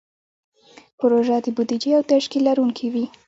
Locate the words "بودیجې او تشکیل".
1.55-2.41